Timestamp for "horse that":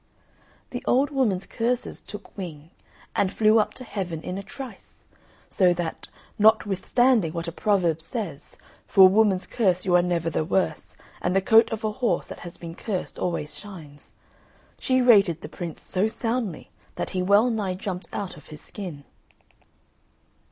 11.91-12.39